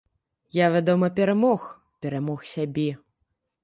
Я, 0.59 0.65
вядома, 0.75 1.11
перамог, 1.21 1.69
перамог 2.07 2.39
сябе. 2.57 2.89